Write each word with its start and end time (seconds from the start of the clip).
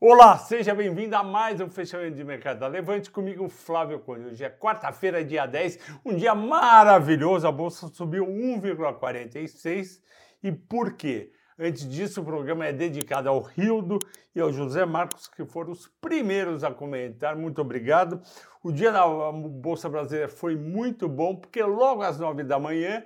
Olá, 0.00 0.38
seja 0.38 0.76
bem-vindo 0.76 1.16
a 1.16 1.24
mais 1.24 1.60
um 1.60 1.68
fechamento 1.68 2.14
de 2.14 2.22
mercado 2.22 2.60
da 2.60 2.68
Levante 2.68 3.10
comigo, 3.10 3.48
Flávio 3.48 3.98
Cunha. 3.98 4.28
Hoje 4.28 4.44
é 4.44 4.48
quarta-feira, 4.48 5.24
dia 5.24 5.44
10, 5.44 6.00
um 6.04 6.14
dia 6.14 6.36
maravilhoso. 6.36 7.48
A 7.48 7.50
bolsa 7.50 7.88
subiu 7.88 8.24
1,46. 8.24 10.00
E 10.40 10.52
por 10.52 10.92
quê? 10.92 11.32
Antes 11.58 11.88
disso, 11.88 12.20
o 12.20 12.24
programa 12.24 12.64
é 12.64 12.72
dedicado 12.72 13.28
ao 13.28 13.42
Rildo 13.42 13.98
e 14.36 14.40
ao 14.40 14.52
José 14.52 14.86
Marcos, 14.86 15.26
que 15.26 15.44
foram 15.44 15.72
os 15.72 15.88
primeiros 16.00 16.62
a 16.62 16.70
comentar. 16.70 17.34
Muito 17.34 17.60
obrigado. 17.60 18.22
O 18.62 18.70
dia 18.70 18.92
da 18.92 19.04
Bolsa 19.32 19.88
Brasileira 19.88 20.28
foi 20.28 20.54
muito 20.54 21.08
bom, 21.08 21.34
porque 21.34 21.60
logo 21.60 22.02
às 22.02 22.20
nove 22.20 22.44
da 22.44 22.60
manhã, 22.60 23.04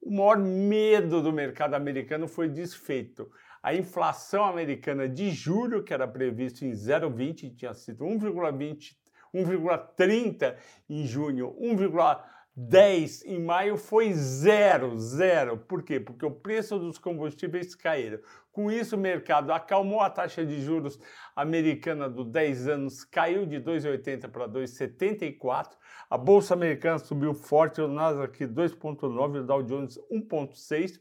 o 0.00 0.10
maior 0.10 0.38
medo 0.38 1.20
do 1.20 1.30
mercado 1.30 1.74
americano 1.74 2.26
foi 2.26 2.48
desfeito. 2.48 3.30
A 3.62 3.72
inflação 3.72 4.44
americana 4.44 5.08
de 5.08 5.30
julho, 5.30 5.84
que 5.84 5.94
era 5.94 6.08
previsto 6.08 6.64
em 6.64 6.72
0,20, 6.72 7.54
tinha 7.54 7.72
sido 7.72 8.04
1,20, 8.04 8.96
1,30 9.32 10.56
em 10.90 11.06
junho, 11.06 11.56
1,10 11.60 13.22
em 13.24 13.40
maio, 13.40 13.76
foi 13.76 14.12
zero, 14.14 14.98
zero. 14.98 15.56
Por 15.56 15.84
quê? 15.84 16.00
Porque 16.00 16.26
o 16.26 16.30
preço 16.32 16.76
dos 16.76 16.98
combustíveis 16.98 17.72
caíram. 17.76 18.18
Com 18.50 18.68
isso, 18.68 18.96
o 18.96 18.98
mercado 18.98 19.52
acalmou 19.52 20.00
a 20.00 20.10
taxa 20.10 20.44
de 20.44 20.60
juros 20.60 20.98
americana 21.36 22.10
do 22.10 22.24
10 22.24 22.66
anos, 22.66 23.04
caiu 23.04 23.46
de 23.46 23.60
2,80 23.60 24.28
para 24.28 24.48
2,74. 24.48 25.70
A 26.10 26.18
bolsa 26.18 26.52
americana 26.54 26.98
subiu 26.98 27.32
forte, 27.32 27.80
o 27.80 27.86
Nasdaq 27.86 28.44
2,9, 28.44 29.38
o 29.38 29.46
Dow 29.46 29.62
Jones 29.62 30.00
1,6 30.10 31.00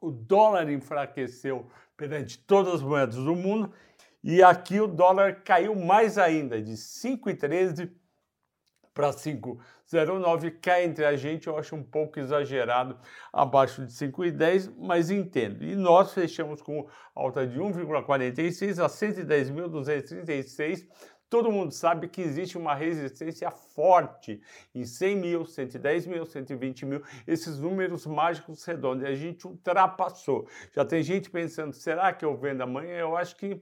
o 0.00 0.10
dólar 0.10 0.70
enfraqueceu 0.70 1.66
perante 1.96 2.38
todas 2.38 2.74
as 2.74 2.82
moedas 2.82 3.16
do 3.16 3.34
mundo 3.34 3.72
e 4.22 4.42
aqui 4.42 4.80
o 4.80 4.86
dólar 4.86 5.42
caiu 5.42 5.74
mais 5.74 6.18
ainda, 6.18 6.60
de 6.60 6.72
5,13 6.72 7.90
para 8.92 9.10
5,09. 9.10 10.58
Cai 10.60 10.84
entre 10.84 11.04
a 11.04 11.16
gente, 11.16 11.46
eu 11.46 11.56
acho 11.56 11.76
um 11.76 11.82
pouco 11.84 12.18
exagerado, 12.18 12.98
abaixo 13.32 13.86
de 13.86 13.92
5,10, 13.92 14.72
mas 14.76 15.08
entendo. 15.10 15.62
E 15.62 15.76
nós 15.76 16.12
fechamos 16.12 16.60
com 16.60 16.88
alta 17.14 17.46
de 17.46 17.60
1,46 17.60 18.84
a 18.84 18.88
110.236 18.88 20.86
Todo 21.28 21.52
mundo 21.52 21.72
sabe 21.72 22.08
que 22.08 22.22
existe 22.22 22.56
uma 22.56 22.74
resistência 22.74 23.50
forte 23.50 24.40
em 24.74 24.84
100 24.84 25.16
mil, 25.16 25.44
110 25.44 26.06
mil, 26.06 26.24
120 26.24 26.86
mil, 26.86 27.02
esses 27.26 27.58
números 27.58 28.06
mágicos 28.06 28.64
redondos. 28.64 29.04
E 29.04 29.06
a 29.06 29.14
gente 29.14 29.46
ultrapassou. 29.46 30.48
Já 30.74 30.84
tem 30.84 31.02
gente 31.02 31.28
pensando, 31.28 31.74
será 31.74 32.12
que 32.12 32.24
eu 32.24 32.36
vendo 32.36 32.62
amanhã? 32.62 32.96
Eu 32.96 33.16
acho 33.16 33.36
que 33.36 33.60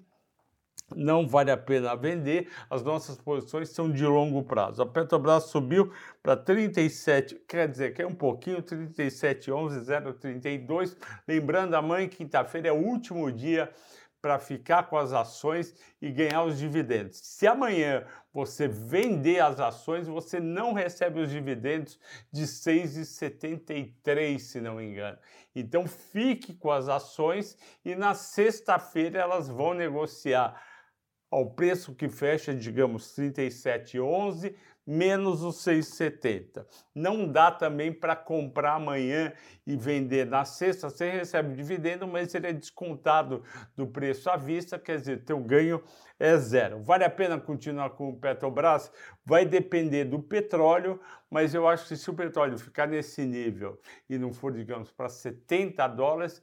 não 0.94 1.27
vale 1.27 1.50
a 1.50 1.56
pena 1.56 1.97
vender, 1.97 2.48
as 2.70 2.83
nossas 2.83 3.17
posições 3.17 3.70
são 3.70 3.91
de 3.91 4.06
longo 4.06 4.44
prazo. 4.44 4.83
A 4.83 4.87
Petrobras 4.87 5.44
subiu 5.44 5.92
para 6.22 6.37
37, 6.37 7.42
quer 7.48 7.69
dizer, 7.69 7.92
que 7.92 8.03
é 8.03 8.06
um 8.06 8.14
pouquinho, 8.14 8.62
37,11, 8.62 9.81
0,32. 9.81 10.97
Lembrando, 11.27 11.75
amanhã, 11.75 12.06
quinta-feira, 12.06 12.69
é 12.69 12.72
o 12.72 12.77
último 12.77 13.33
dia 13.33 13.69
para 14.27 14.41
ficar 14.41 14.88
com 14.88 14.96
as 14.96 15.12
ações 15.12 15.72
e 16.02 16.10
ganhar 16.10 16.42
os 16.42 16.58
dividendos. 16.58 17.20
Se 17.22 17.46
amanhã 17.46 18.05
você 18.32 18.66
vender 18.66 19.38
as 19.38 19.60
ações, 19.60 20.08
você 20.08 20.41
não 20.41 20.72
recebe 20.72 21.20
os 21.20 21.30
dividendos 21.30 21.96
de 22.32 22.42
6,73, 22.42 24.41
se 24.41 24.60
não 24.60 24.74
me 24.74 24.84
engano. 24.84 25.16
Então 25.54 25.86
fique 25.86 26.54
com 26.54 26.72
as 26.72 26.88
ações 26.88 27.56
e 27.84 27.94
na 27.94 28.14
sexta-feira 28.14 29.20
elas 29.20 29.47
vão 29.47 29.72
negociar 29.72 30.60
ao 31.30 31.48
preço 31.48 31.94
que 31.94 32.08
fecha, 32.08 32.52
digamos, 32.52 33.16
37,11 33.16 34.56
menos 34.86 35.42
os 35.42 35.56
6,70. 35.64 36.64
Não 36.94 37.26
dá 37.26 37.50
também 37.50 37.92
para 37.92 38.14
comprar 38.14 38.74
amanhã 38.74 39.32
e 39.66 39.76
vender 39.76 40.26
na 40.26 40.44
sexta, 40.44 40.88
você 40.88 41.10
recebe 41.10 41.54
dividendo, 41.54 42.06
mas 42.06 42.34
ele 42.34 42.47
é 42.47 42.52
descontado 42.52 43.42
do 43.76 43.86
preço 43.86 44.30
à 44.30 44.36
vista, 44.36 44.78
quer 44.78 44.98
dizer, 44.98 45.25
teu 45.25 45.41
ganho 45.41 45.82
é 46.20 46.36
zero. 46.36 46.82
Vale 46.82 47.04
a 47.04 47.10
pena 47.10 47.41
continuar 47.41 47.91
com 47.91 48.10
o 48.10 48.16
Petrobras? 48.16 48.92
Vai 49.25 49.44
depender 49.44 50.04
do 50.04 50.20
petróleo, 50.20 51.00
mas 51.28 51.52
eu 51.52 51.66
acho 51.66 51.88
que 51.88 51.96
se 51.96 52.08
o 52.08 52.14
petróleo 52.14 52.56
ficar 52.56 52.86
nesse 52.86 53.22
nível 53.22 53.80
e 54.08 54.16
não 54.16 54.32
for, 54.32 54.52
digamos, 54.52 54.92
para 54.92 55.08
70 55.08 55.86
dólares, 55.88 56.42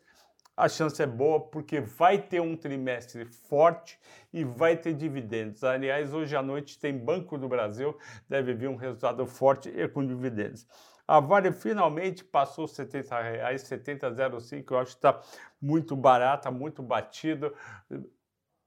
a 0.55 0.69
chance 0.69 1.01
é 1.01 1.07
boa 1.07 1.39
porque 1.39 1.81
vai 1.81 2.21
ter 2.21 2.39
um 2.39 2.55
trimestre 2.55 3.25
forte 3.25 3.99
e 4.31 4.43
vai 4.43 4.77
ter 4.77 4.93
dividendos. 4.93 5.63
Aliás, 5.63 6.13
hoje 6.13 6.35
à 6.35 6.43
noite 6.43 6.79
tem 6.79 6.97
Banco 6.97 7.37
do 7.37 7.47
Brasil, 7.47 7.97
deve 8.29 8.53
vir 8.53 8.69
um 8.69 8.75
resultado 8.75 9.25
forte 9.25 9.69
e 9.69 9.87
com 9.87 10.05
dividendos. 10.05 10.67
A 11.07 11.19
Vale 11.19 11.51
finalmente 11.51 12.23
passou 12.23 12.67
70 12.67 13.21
reais, 13.21 13.63
70,05, 13.63 14.71
eu 14.71 14.77
acho 14.77 14.91
que 14.91 14.97
está 14.97 15.19
muito 15.61 15.95
barata, 15.95 16.49
muito 16.49 16.81
batido. 16.81 17.53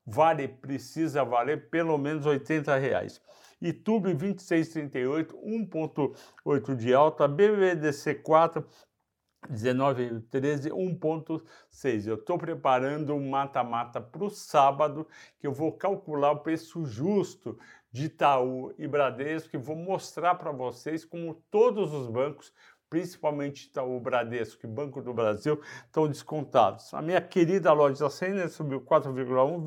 Vale 0.05 0.47
precisa 0.47 1.25
valer 1.25 1.71
pelo 1.71 1.97
menos 1.97 2.27
80 2.27 2.77
reais. 2.77 3.23
YouTube 3.61 4.15
26,38, 4.15 5.33
1,8 5.33 6.77
de 6.77 6.93
alta, 6.93 7.27
BBDC 7.27 8.17
4 8.17 8.67
19, 9.49 10.21
13, 10.31 10.71
1,6. 10.71 12.07
Eu 12.07 12.15
estou 12.17 12.39
preparando 12.39 13.15
um 13.15 13.31
mata-mata 13.31 14.01
para 14.01 14.25
o 14.25 14.31
sábado, 14.31 15.07
que 15.39 15.47
eu 15.47 15.53
vou 15.53 15.73
calcular 15.73 16.33
o 16.33 16.41
preço 16.41 16.85
justo 16.85 17.59
de 17.91 18.07
Itaú 18.07 18.75
e 18.79 18.87
Bradesco 18.87 19.57
e 19.57 19.59
vou 19.59 19.77
mostrar 19.77 20.35
para 20.35 20.53
vocês 20.53 21.05
como 21.05 21.43
todos 21.51 21.93
os 21.95 22.09
bancos, 22.09 22.53
principalmente 22.91 23.67
Itaú, 23.67 23.99
Bradesco 24.01 24.67
e 24.67 24.69
Banco 24.69 25.01
do 25.01 25.15
Brasil, 25.15 25.61
estão 25.87 26.07
descontados. 26.07 26.93
A 26.93 27.01
minha 27.01 27.21
querida 27.21 27.73
loja 27.73 28.11
Sender 28.11 28.49
subiu 28.49 28.81
4,1, 28.81 29.65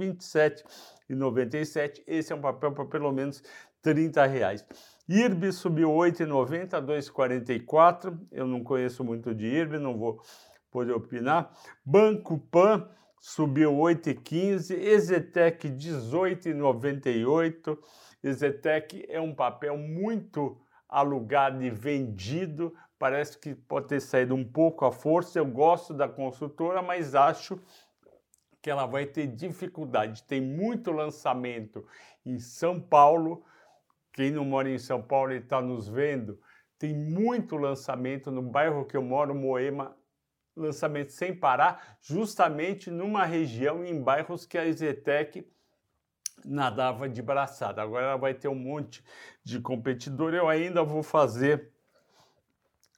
27,97. 1.09 2.03
Esse 2.05 2.31
é 2.31 2.35
um 2.35 2.41
papel 2.41 2.71
para 2.71 2.85
pelo 2.85 3.11
menos 3.11 3.41
30 3.81 4.25
reais. 4.25 4.65
IRB 5.09 5.51
subiu 5.51 5.89
8,90 5.89 6.75
a 6.75 6.81
2,44. 6.81 8.15
Eu 8.31 8.45
não 8.45 8.63
conheço 8.63 9.03
muito 9.03 9.33
de 9.33 9.47
IRB, 9.47 9.79
não 9.79 9.97
vou 9.97 10.21
poder 10.69 10.93
opinar. 10.93 11.51
Banco 11.83 12.37
Pan 12.37 12.87
subiu 13.19 13.73
8,15. 13.73 14.77
Exetec 14.77 15.67
18,98. 15.67 17.75
Exetec 18.23 19.03
é 19.09 19.19
um 19.19 19.33
papel 19.33 19.75
muito 19.79 20.61
alugado 20.87 21.63
e 21.63 21.71
vendido. 21.71 22.71
Parece 22.99 23.39
que 23.39 23.55
pode 23.55 23.87
ter 23.87 24.01
saído 24.01 24.35
um 24.35 24.45
pouco 24.45 24.85
a 24.85 24.91
força. 24.91 25.39
Eu 25.39 25.47
gosto 25.47 25.91
da 25.91 26.07
construtora, 26.07 26.83
mas 26.83 27.15
acho 27.15 27.59
que 28.61 28.69
ela 28.69 28.85
vai 28.85 29.07
ter 29.07 29.25
dificuldade. 29.25 30.21
Tem 30.25 30.39
muito 30.39 30.91
lançamento 30.91 31.83
em 32.23 32.37
São 32.37 32.79
Paulo 32.79 33.43
quem 34.13 34.31
não 34.31 34.45
mora 34.45 34.69
em 34.69 34.77
São 34.77 35.01
Paulo 35.01 35.31
e 35.33 35.37
está 35.37 35.61
nos 35.61 35.87
vendo, 35.87 36.39
tem 36.77 36.93
muito 36.93 37.57
lançamento 37.57 38.31
no 38.31 38.41
bairro 38.41 38.85
que 38.85 38.95
eu 38.95 39.01
moro, 39.01 39.35
Moema, 39.35 39.95
lançamento 40.55 41.11
sem 41.11 41.33
parar, 41.33 41.97
justamente 42.01 42.89
numa 42.89 43.25
região 43.25 43.83
em 43.83 44.01
bairros 44.01 44.45
que 44.45 44.57
a 44.57 44.71
Zetec 44.71 45.47
nadava 46.45 47.07
de 47.09 47.21
braçada. 47.21 47.81
Agora 47.81 48.05
ela 48.05 48.17
vai 48.17 48.33
ter 48.33 48.47
um 48.47 48.55
monte 48.55 49.03
de 49.43 49.59
competidor. 49.59 50.33
Eu 50.33 50.47
ainda 50.47 50.83
vou 50.83 51.03
fazer 51.03 51.71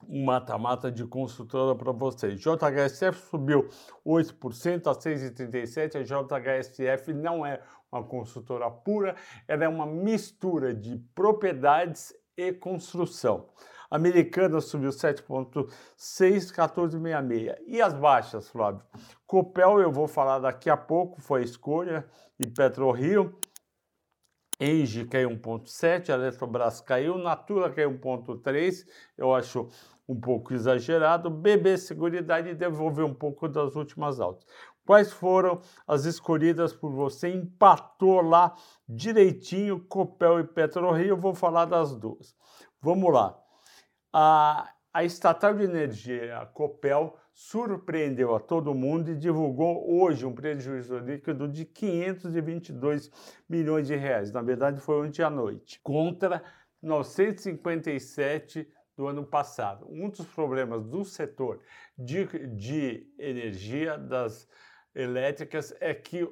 um 0.07 0.23
mata-mata 0.23 0.91
de 0.91 1.05
consultora 1.05 1.75
para 1.75 1.91
vocês. 1.91 2.39
JHSF 2.39 3.29
subiu 3.29 3.67
8% 4.05 4.87
a 4.87 4.95
6,37. 4.95 5.95
A 5.95 6.03
JHSF 6.03 7.13
não 7.13 7.45
é 7.45 7.61
uma 7.91 8.03
consultora 8.03 8.69
pura, 8.71 9.15
ela 9.47 9.65
é 9.65 9.67
uma 9.67 9.85
mistura 9.85 10.73
de 10.73 10.97
propriedades 11.13 12.13
e 12.37 12.53
construção. 12.53 13.49
Americana 13.89 14.61
subiu 14.61 14.89
7,6, 14.89 16.53
14,66. 16.53 17.57
E 17.67 17.81
as 17.81 17.93
baixas, 17.93 18.47
Flávio? 18.47 18.81
Copel, 19.27 19.81
eu 19.81 19.91
vou 19.91 20.07
falar 20.07 20.39
daqui 20.39 20.69
a 20.69 20.77
pouco, 20.77 21.19
foi 21.21 21.41
a 21.41 21.43
escolha, 21.43 22.05
e 22.39 22.47
PetroRio. 22.47 23.37
Engie 24.63 25.05
caiu 25.05 25.31
1,7, 25.31 26.09
Eletrobras 26.09 26.81
caiu, 26.81 27.17
Natura 27.17 27.71
caiu 27.71 27.97
1,3, 27.97 28.85
eu 29.17 29.33
acho 29.33 29.67
um 30.07 30.19
pouco 30.19 30.53
exagerado. 30.53 31.31
BB 31.31 31.79
Seguridade 31.79 32.53
devolveu 32.53 33.07
um 33.07 33.13
pouco 33.13 33.47
das 33.47 33.75
últimas 33.75 34.19
altas. 34.19 34.45
Quais 34.85 35.11
foram 35.11 35.61
as 35.87 36.05
escolhidas 36.05 36.73
por 36.73 36.91
você? 36.91 37.29
Empatou 37.29 38.21
lá 38.21 38.53
direitinho 38.87 39.83
Copel 39.85 40.41
e 40.41 40.43
PetroRio. 40.43 41.17
Vou 41.17 41.33
falar 41.33 41.65
das 41.65 41.95
duas. 41.95 42.35
Vamos 42.79 43.11
lá. 43.11 43.35
A, 44.13 44.69
a 44.93 45.03
estatal 45.03 45.55
de 45.55 45.63
energia, 45.63 46.37
a 46.37 46.45
Copel, 46.45 47.15
surpreendeu 47.33 48.35
a 48.35 48.39
todo 48.39 48.73
mundo 48.73 49.11
e 49.11 49.15
divulgou 49.15 49.89
hoje 49.89 50.25
um 50.25 50.33
prejuízo 50.33 50.97
líquido 50.97 51.47
de 51.47 51.65
522 51.65 53.11
milhões 53.47 53.87
de 53.87 53.95
reais. 53.95 54.31
Na 54.31 54.41
verdade, 54.41 54.79
foi 54.79 55.07
ontem 55.07 55.23
à 55.23 55.29
noite, 55.29 55.79
contra 55.81 56.43
957 56.81 58.67
do 58.97 59.07
ano 59.07 59.25
passado. 59.25 59.87
Um 59.89 60.09
dos 60.09 60.25
problemas 60.25 60.83
do 60.85 61.05
setor 61.05 61.59
de, 61.97 62.25
de 62.47 63.07
energia 63.17 63.97
das 63.97 64.47
elétricas 64.93 65.73
é 65.79 65.93
que 65.93 66.27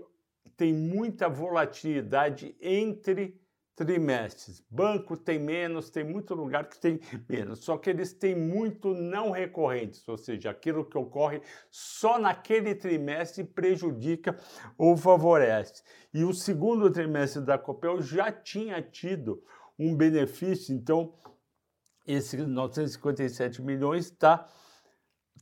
tem 0.57 0.73
muita 0.73 1.29
volatilidade 1.29 2.55
entre 2.59 3.39
trimestres. 3.85 4.61
Banco 4.69 5.15
tem 5.15 5.39
menos, 5.39 5.89
tem 5.89 6.03
muito 6.03 6.35
lugar 6.35 6.67
que 6.67 6.77
tem 6.77 6.99
menos, 7.27 7.63
só 7.63 7.77
que 7.77 7.89
eles 7.89 8.13
têm 8.13 8.35
muito 8.35 8.93
não 8.93 9.31
recorrentes, 9.31 10.05
ou 10.07 10.17
seja, 10.17 10.49
aquilo 10.49 10.83
que 10.83 10.97
ocorre 10.97 11.41
só 11.71 12.19
naquele 12.19 12.75
trimestre 12.75 13.43
prejudica 13.43 14.37
ou 14.77 14.97
favorece. 14.97 15.81
E 16.13 16.23
o 16.23 16.33
segundo 16.33 16.91
trimestre 16.91 17.41
da 17.41 17.57
Copel 17.57 18.01
já 18.01 18.31
tinha 18.31 18.81
tido 18.81 19.41
um 19.77 19.95
benefício, 19.95 20.75
então 20.75 21.13
esse 22.05 22.37
957 22.37 23.61
milhões 23.61 24.05
está 24.05 24.47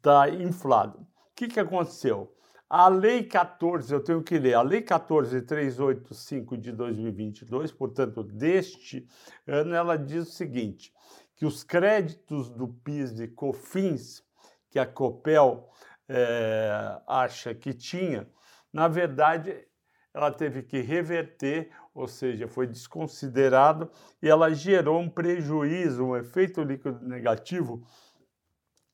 tá 0.01 0.29
inflado. 0.29 0.99
O 0.99 1.07
que, 1.35 1.47
que 1.47 1.59
aconteceu? 1.59 2.36
A 2.69 2.89
Lei 2.89 3.23
14, 3.23 3.93
eu 3.93 4.03
tenho 4.03 4.21
que 4.21 4.37
ler, 4.37 4.53
a 4.53 4.61
Lei 4.61 4.81
14385 4.81 6.57
de 6.57 6.73
2022, 6.73 7.71
portanto, 7.71 8.21
deste 8.21 9.07
ano, 9.47 9.73
ela 9.73 9.97
diz 9.97 10.27
o 10.27 10.31
seguinte: 10.31 10.93
que 11.33 11.45
os 11.45 11.63
créditos 11.63 12.49
do 12.49 12.67
PIS 12.67 13.21
e 13.21 13.27
COFINS, 13.29 14.21
que 14.69 14.77
a 14.77 14.85
COPEL 14.85 15.69
é, 16.09 17.01
acha 17.07 17.55
que 17.55 17.73
tinha, 17.73 18.27
na 18.73 18.89
verdade, 18.89 19.65
ela 20.13 20.29
teve 20.29 20.61
que 20.61 20.81
reverter, 20.81 21.71
ou 21.93 22.07
seja, 22.07 22.49
foi 22.49 22.67
desconsiderado 22.67 23.89
e 24.21 24.27
ela 24.27 24.53
gerou 24.53 24.99
um 24.99 25.09
prejuízo, 25.09 26.03
um 26.03 26.17
efeito 26.17 26.61
líquido 26.63 26.99
negativo 27.07 27.81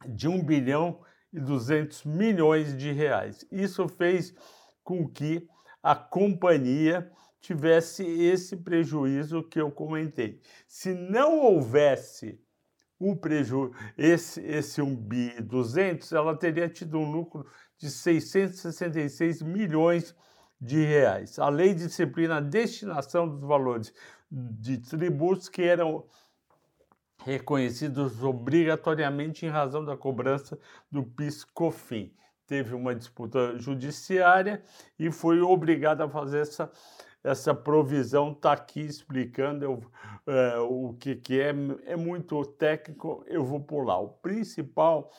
de 0.06 0.28
1 0.28 0.44
bilhão 0.44 1.02
e 1.34 1.40
200 1.40 2.06
milhões 2.06 2.78
de 2.78 2.92
reais. 2.92 3.46
Isso 3.52 3.88
fez 3.88 4.34
com 4.84 5.08
que 5.08 5.48
a 5.82 5.96
companhia 5.96 7.12
tivesse 7.42 8.04
esse 8.04 8.56
prejuízo 8.56 9.44
que 9.44 9.60
eu 9.60 9.70
comentei. 9.70 10.40
Se 10.68 10.94
não 10.94 11.40
houvesse 11.40 12.40
o 12.98 13.16
prejuízo, 13.16 13.74
esse, 13.98 14.40
esse 14.42 14.82
1 14.82 14.96
bi 14.96 15.42
200, 15.42 16.12
ela 16.14 16.38
teria 16.38 16.70
tido 16.70 16.98
um 16.98 17.12
lucro 17.12 17.46
de 17.78 17.90
666 17.90 19.42
milhões 19.42 20.16
de 20.62 20.86
reais. 20.86 21.38
A 21.38 21.50
lei 21.50 21.74
disciplina 21.74 22.38
a 22.38 22.42
destinação 22.42 23.28
dos 23.28 23.42
valores 23.42 23.94
de 24.32 24.78
tributos 24.78 25.50
que 25.50 25.62
eram 25.62 26.06
reconhecidos 27.24 28.24
obrigatoriamente 28.24 29.46
em 29.46 29.50
razão 29.50 29.84
da 29.84 29.96
cobrança 29.96 30.60
do 30.92 31.04
PIS/COFIN. 31.04 32.14
Teve 32.46 32.76
uma 32.76 32.94
disputa 32.94 33.58
judiciária 33.58 34.62
e 35.00 35.10
foi 35.10 35.40
obrigado 35.42 36.02
a 36.02 36.10
fazer 36.10 36.42
essa, 36.42 36.72
essa 37.24 37.56
provisão. 37.56 38.32
Está 38.32 38.52
aqui 38.52 38.82
explicando 38.82 39.64
eu, 39.64 39.82
é, 40.28 40.58
o 40.60 40.94
que, 41.00 41.16
que 41.16 41.40
é. 41.40 41.54
É 41.86 41.96
muito 41.96 42.44
técnico, 42.46 43.24
eu 43.28 43.44
vou 43.44 43.62
pular. 43.62 44.00
O 44.00 44.10
principal 44.10 45.10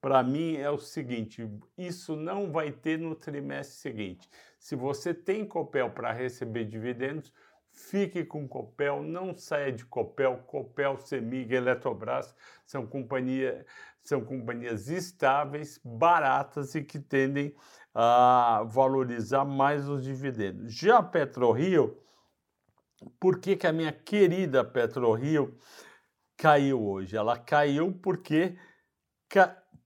para 0.00 0.22
mim 0.22 0.56
é 0.56 0.70
o 0.70 0.78
seguinte: 0.78 1.48
isso 1.76 2.14
não 2.14 2.52
vai 2.52 2.70
ter 2.70 2.98
no 2.98 3.14
trimestre 3.14 3.76
seguinte. 3.76 4.30
Se 4.58 4.76
você 4.76 5.12
tem 5.12 5.44
Copel 5.44 5.90
para 5.90 6.12
receber 6.12 6.64
dividendos, 6.64 7.32
Fique 7.78 8.24
com 8.24 8.46
Copel, 8.46 9.04
não 9.04 9.32
saia 9.36 9.70
de 9.70 9.84
Copel. 9.84 10.38
Copel, 10.48 10.98
Semig, 10.98 11.54
Eletrobras 11.54 12.34
são, 12.66 12.84
companhia, 12.84 13.64
são 14.02 14.20
companhias 14.20 14.88
estáveis, 14.88 15.80
baratas 15.84 16.74
e 16.74 16.82
que 16.82 16.98
tendem 16.98 17.54
a 17.94 18.64
valorizar 18.66 19.44
mais 19.44 19.88
os 19.88 20.02
dividendos. 20.02 20.74
Já 20.74 20.98
a 20.98 21.02
PetroRio, 21.02 21.96
por 23.18 23.38
que, 23.38 23.56
que 23.56 23.66
a 23.66 23.72
minha 23.72 23.92
querida 23.92 24.64
PetroRio 24.64 25.56
caiu 26.36 26.84
hoje? 26.84 27.16
Ela 27.16 27.38
caiu 27.38 27.92
porque, 28.02 28.58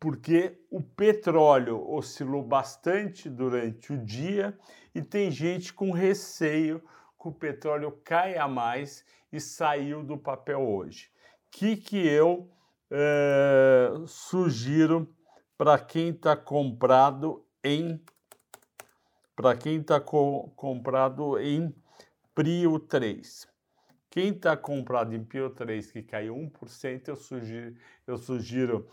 porque 0.00 0.64
o 0.70 0.82
petróleo 0.82 1.88
oscilou 1.90 2.42
bastante 2.42 3.28
durante 3.28 3.92
o 3.92 4.02
dia 4.02 4.58
e 4.94 5.02
tem 5.02 5.30
gente 5.30 5.74
com 5.74 5.92
receio 5.92 6.82
que 7.22 7.28
o 7.28 7.32
petróleo 7.32 7.92
caia 8.04 8.48
mais 8.48 9.04
e 9.32 9.38
saiu 9.38 10.02
do 10.02 10.18
papel 10.18 10.60
hoje. 10.60 11.08
O 11.46 11.50
que, 11.52 11.76
que 11.76 11.96
eu 11.96 12.50
é, 12.90 13.92
sugiro 14.06 15.08
para 15.56 15.78
quem 15.78 16.08
está 16.08 16.36
comprado 16.36 17.46
em 17.62 18.02
para 19.36 19.56
quem 19.56 19.80
está 19.80 20.00
co 20.00 20.52
comprado 20.56 21.38
em 21.38 21.74
Prio 22.34 22.78
3. 22.78 23.48
Quem 24.10 24.28
está 24.28 24.56
comprado 24.56 25.14
em 25.14 25.24
Prio 25.24 25.48
3 25.50 25.90
que 25.90 26.02
caiu 26.02 26.34
1%, 26.34 27.08
eu 27.08 27.16
sugiro, 27.16 27.76
eu 28.06 28.18
sugiro 28.18 28.88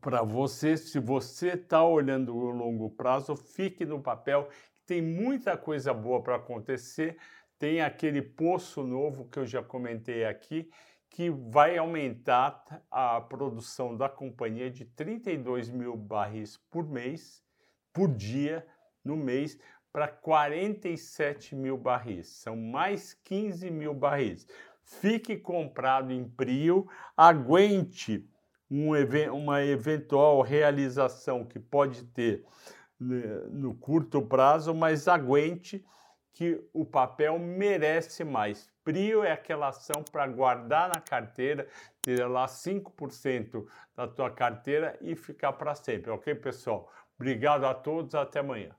para 0.00 0.22
você, 0.22 0.76
se 0.76 0.98
você 0.98 1.48
está 1.50 1.84
olhando 1.84 2.34
o 2.34 2.50
longo 2.50 2.88
prazo, 2.90 3.36
fique 3.36 3.84
no 3.84 4.00
papel 4.00 4.48
tem 4.86 5.00
muita 5.02 5.56
coisa 5.56 5.92
boa 5.92 6.22
para 6.22 6.36
acontecer. 6.36 7.16
Tem 7.58 7.80
aquele 7.80 8.20
poço 8.20 8.82
novo 8.82 9.28
que 9.28 9.38
eu 9.38 9.46
já 9.46 9.62
comentei 9.62 10.24
aqui, 10.24 10.68
que 11.08 11.30
vai 11.30 11.78
aumentar 11.78 12.64
a 12.90 13.20
produção 13.20 13.96
da 13.96 14.08
companhia 14.08 14.70
de 14.70 14.84
32 14.84 15.70
mil 15.70 15.96
barris 15.96 16.56
por 16.70 16.86
mês, 16.86 17.42
por 17.92 18.12
dia, 18.12 18.66
no 19.04 19.16
mês, 19.16 19.58
para 19.92 20.08
47 20.08 21.54
mil 21.54 21.78
barris. 21.78 22.26
São 22.26 22.56
mais 22.56 23.14
15 23.14 23.70
mil 23.70 23.94
barris. 23.94 24.46
Fique 24.82 25.36
comprado 25.36 26.12
em 26.12 26.28
Prio, 26.28 26.86
aguente 27.16 28.28
um, 28.70 28.90
uma 29.32 29.62
eventual 29.62 30.42
realização 30.42 31.44
que 31.44 31.58
pode 31.58 32.04
ter 32.06 32.44
no 32.98 33.74
curto 33.74 34.22
prazo, 34.22 34.74
mas 34.74 35.08
aguente 35.08 35.84
que 36.32 36.60
o 36.72 36.84
papel 36.84 37.38
merece 37.38 38.24
mais. 38.24 38.68
Prio 38.82 39.22
é 39.22 39.32
aquela 39.32 39.68
ação 39.68 40.04
para 40.10 40.26
guardar 40.26 40.88
na 40.88 41.00
carteira, 41.00 41.66
ter 42.02 42.26
lá 42.26 42.46
5% 42.46 43.64
da 43.96 44.06
tua 44.06 44.30
carteira 44.30 44.98
e 45.00 45.14
ficar 45.14 45.52
para 45.54 45.74
sempre, 45.74 46.10
ok, 46.10 46.34
pessoal? 46.34 46.90
Obrigado 47.16 47.64
a 47.64 47.72
todos, 47.72 48.14
até 48.14 48.40
amanhã. 48.40 48.70